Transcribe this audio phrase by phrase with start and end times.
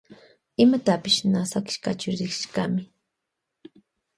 [0.63, 2.83] Imatapash na sakishkachu rishkami.